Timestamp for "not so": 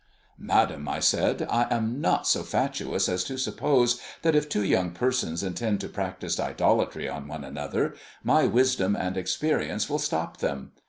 2.01-2.41